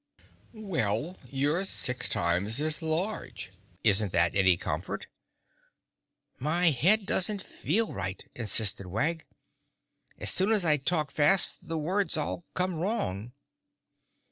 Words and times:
"Well, 0.55 1.19
you're 1.29 1.63
six 1.63 2.09
times 2.09 2.59
as 2.59 2.81
large; 2.81 3.51
isn't 3.83 4.11
that 4.13 4.35
any 4.35 4.57
comfort?" 4.57 5.05
"My 6.39 6.71
head 6.71 7.05
doesn't 7.05 7.43
feel 7.43 7.93
right," 7.93 8.27
insisted 8.33 8.87
Wag. 8.87 9.27
"As 10.17 10.31
soon 10.31 10.51
as 10.51 10.65
I 10.65 10.77
talk 10.77 11.11
fast 11.11 11.67
the 11.67 11.77
words 11.77 12.17
all 12.17 12.45
come 12.55 12.73
wrong." 12.79 13.33